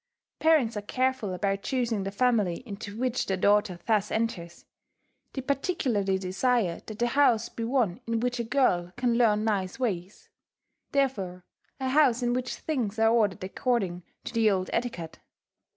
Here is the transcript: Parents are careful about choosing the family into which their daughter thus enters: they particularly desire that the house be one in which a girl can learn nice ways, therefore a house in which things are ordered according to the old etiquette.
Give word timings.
Parents 0.39 0.75
are 0.75 0.81
careful 0.81 1.31
about 1.31 1.61
choosing 1.61 2.01
the 2.05 2.09
family 2.11 2.63
into 2.65 2.97
which 2.97 3.27
their 3.27 3.37
daughter 3.37 3.77
thus 3.85 4.09
enters: 4.09 4.65
they 5.33 5.41
particularly 5.43 6.17
desire 6.17 6.81
that 6.87 6.97
the 6.97 7.05
house 7.05 7.49
be 7.49 7.63
one 7.65 8.01
in 8.07 8.19
which 8.19 8.39
a 8.39 8.43
girl 8.43 8.91
can 8.97 9.13
learn 9.15 9.43
nice 9.43 9.77
ways, 9.79 10.27
therefore 10.91 11.45
a 11.79 11.89
house 11.89 12.23
in 12.23 12.33
which 12.33 12.55
things 12.55 12.97
are 12.97 13.11
ordered 13.11 13.43
according 13.43 14.01
to 14.23 14.33
the 14.33 14.49
old 14.49 14.71
etiquette. 14.73 15.19